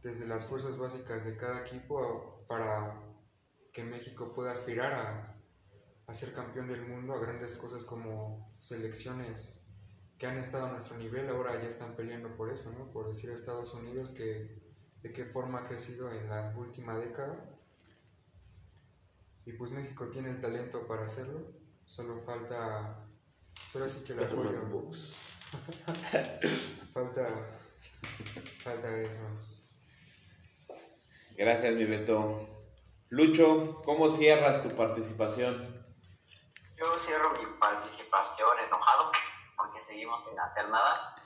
[0.00, 2.98] desde las fuerzas básicas de cada equipo para
[3.74, 5.36] que México pueda aspirar
[6.06, 9.55] a ser campeón del mundo, a grandes cosas como selecciones
[10.18, 12.90] que han estado a nuestro nivel, ahora ya están peleando por eso, ¿no?
[12.92, 14.62] Por decir a Estados Unidos que
[15.02, 17.36] de qué forma ha crecido en la última década.
[19.44, 21.52] Y pues México tiene el talento para hacerlo,
[21.84, 23.06] solo falta,
[23.72, 24.52] solo sí que el apoyo.
[26.92, 27.28] falta,
[28.62, 29.20] falta eso.
[31.36, 32.48] Gracias, mi Beto.
[33.10, 35.84] Lucho, ¿cómo cierras tu participación?
[36.76, 38.85] Yo cierro mi participación enojado
[39.86, 41.22] seguimos sin hacer nada.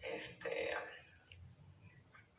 [0.00, 0.76] Este.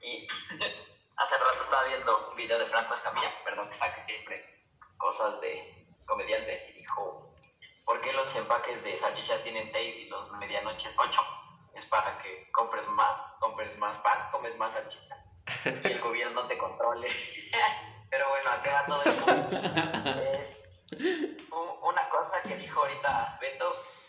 [0.02, 0.28] Y
[1.18, 4.64] hace rato estaba viendo un video de Franco Escamilla, perdón que saque siempre
[4.98, 7.36] cosas de comediantes, y dijo:
[7.86, 11.22] ¿Por qué los empaques de salchichas tienen 6 y los medianoches 8?
[11.76, 15.16] Es para que compres más, compres más pan, comes más salchicha
[15.66, 17.08] y el gobierno te controle.
[18.10, 19.26] Pero bueno, ¿a qué va todo esto?
[21.84, 24.09] Una cosa que dijo ahorita Beto es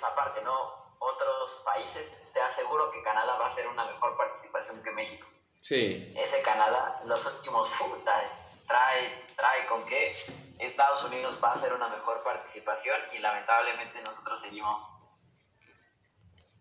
[0.00, 0.80] esa parte, ¿no?
[0.98, 5.28] Otros países, te aseguro que Canadá va a ser una mejor participación que México.
[5.60, 6.14] Sí.
[6.16, 8.32] Ese Canadá, los últimos putas,
[8.66, 10.10] trae, trae con que
[10.58, 14.80] Estados Unidos va a ser una mejor participación y lamentablemente nosotros seguimos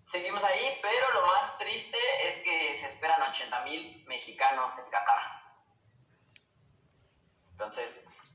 [0.05, 5.21] seguimos ahí, pero lo más triste es que se esperan 80 mil mexicanos en Qatar.
[7.51, 7.89] Entonces,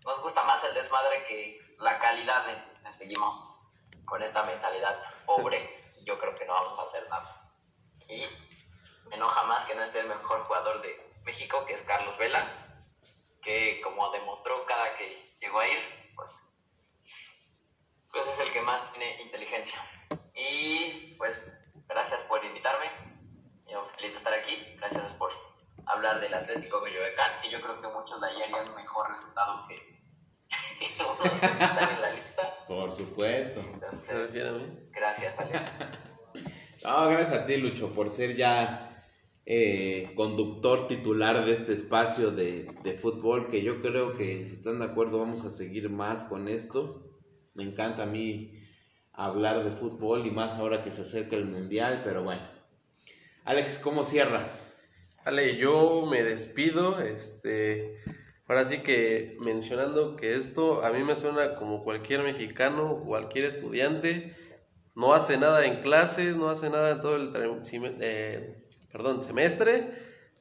[0.04, 2.46] nos gusta más el desmadre que la calidad.
[2.90, 3.53] Seguimos
[4.04, 5.92] con esta mentalidad pobre.
[6.04, 7.50] Yo creo que no vamos a hacer nada.
[8.08, 8.26] Y
[9.08, 12.54] me enoja más que no esté el mejor jugador de México, que es Carlos Vela,
[13.42, 16.30] que como demostró cada que llegó a ir, pues,
[18.10, 19.78] pues es el que más tiene inteligencia.
[20.34, 21.40] Y pues,
[21.86, 22.90] gracias por invitarme.
[23.66, 24.74] Yo feliz ahorita estar aquí.
[24.76, 25.32] Gracias por
[25.86, 29.76] hablar del Atlético Coyoacán, y yo creo que muchos de ahí harían mejor resultado que,
[30.78, 32.53] que unos que están en la lista.
[32.66, 33.60] Por supuesto.
[33.62, 34.64] ¿Se Entonces, refiere a mí?
[34.92, 35.62] gracias, Alex.
[36.84, 38.90] No, gracias a ti, Lucho, por ser ya
[39.46, 44.80] eh, conductor titular de este espacio de, de fútbol, que yo creo que si están
[44.80, 47.10] de acuerdo vamos a seguir más con esto.
[47.54, 48.60] Me encanta a mí
[49.14, 52.42] hablar de fútbol y más ahora que se acerca el Mundial, pero bueno.
[53.44, 54.76] Alex, ¿cómo cierras?
[55.24, 57.96] Ale, yo me despido, este,
[58.46, 64.34] ahora sí que mencionando que esto a mí me suena como cualquier mexicano, cualquier estudiante,
[64.94, 67.32] no hace nada en clases, no hace nada en todo el
[68.00, 69.92] eh, perdón, semestre,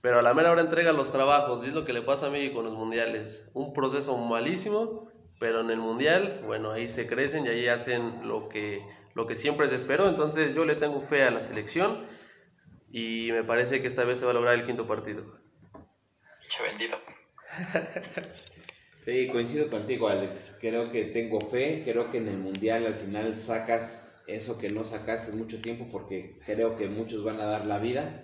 [0.01, 2.29] pero a la mera hora entrega los trabajos, y es lo que le pasa a
[2.29, 7.45] México con los mundiales, un proceso malísimo, pero en el mundial, bueno, ahí se crecen
[7.45, 8.85] y ahí hacen lo que,
[9.15, 12.05] lo que siempre se esperó, entonces yo le tengo fe a la selección
[12.91, 15.23] y me parece que esta vez se va a lograr el quinto partido.
[16.61, 16.97] Bendito.
[19.05, 20.57] Sí, coincido contigo, Alex.
[20.61, 24.83] Creo que tengo fe, creo que en el Mundial al final sacas eso que no
[24.83, 28.21] sacaste mucho tiempo porque creo que muchos van a dar la vida.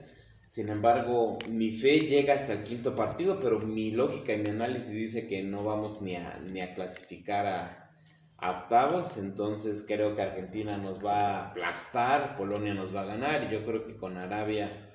[0.47, 4.91] Sin embargo, mi fe llega hasta el quinto partido, pero mi lógica y mi análisis
[4.91, 7.91] dice que no vamos ni a, ni a clasificar a,
[8.37, 9.17] a octavos.
[9.17, 13.65] Entonces creo que Argentina nos va a aplastar, Polonia nos va a ganar y yo
[13.65, 14.88] creo que con Arabia,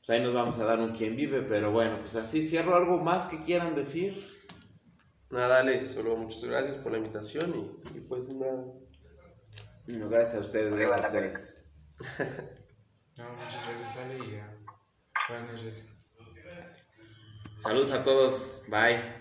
[0.00, 1.42] pues ahí nos vamos a dar un quien vive.
[1.42, 4.26] Pero bueno, pues así cierro algo más que quieran decir.
[5.30, 8.64] Nada, dale, solo muchas gracias por la invitación y, y pues nada.
[9.86, 12.56] No, gracias a ustedes, Arriba gracias a ustedes.
[13.18, 14.56] No, muchas gracias, Ale, y ya.
[15.28, 15.84] Buenas noches.
[17.56, 19.19] Saludos a todos, bye.